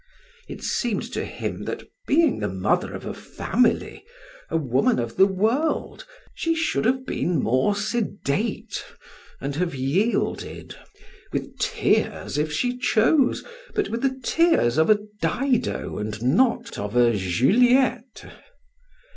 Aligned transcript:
It 0.47 0.63
seemed 0.63 1.03
to 1.13 1.23
him 1.23 1.65
that 1.65 1.83
being 2.07 2.39
the 2.39 2.47
mother 2.47 2.95
of 2.95 3.05
a 3.05 3.13
family, 3.13 4.03
a 4.49 4.57
woman 4.57 4.97
of 4.97 5.15
the 5.15 5.27
world, 5.27 6.07
she 6.33 6.55
should 6.55 6.85
have 6.85 7.05
been 7.05 7.37
more 7.37 7.75
sedate, 7.75 8.83
and 9.39 9.55
have 9.57 9.75
yielded 9.75 10.75
With 11.31 11.55
tears 11.59 12.39
if 12.39 12.51
she 12.51 12.79
chose, 12.79 13.43
but 13.75 13.89
with 13.89 14.01
the 14.01 14.19
tears 14.23 14.79
of 14.79 14.89
a 14.89 14.97
Dido 15.21 15.99
and 15.99 16.19
not 16.23 16.79
of 16.79 16.95
a 16.95 17.13
Juliette. 17.15 18.23